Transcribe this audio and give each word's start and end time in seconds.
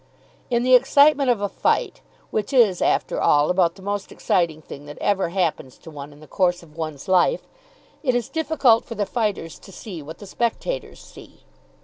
In 0.49 0.63
the 0.63 0.73
excitement 0.73 1.29
of 1.29 1.41
a 1.41 1.47
fight 1.47 2.01
which 2.31 2.53
is, 2.53 2.81
after 2.81 3.21
all, 3.21 3.51
about 3.51 3.75
the 3.75 3.83
most 3.83 4.11
exciting 4.11 4.59
thing 4.59 4.87
that 4.87 4.97
ever 4.97 5.29
happens 5.29 5.77
to 5.77 5.91
one 5.91 6.11
in 6.11 6.21
the 6.21 6.25
course 6.27 6.63
of 6.63 6.75
one's 6.75 7.07
life 7.07 7.43
it 8.01 8.15
is 8.15 8.27
difficult 8.27 8.83
for 8.83 8.95
the 8.95 9.05
fighters 9.05 9.59
to 9.59 9.71
see 9.71 10.01
what 10.01 10.17
the 10.17 10.25
spectators 10.25 10.99
see. 10.99 11.43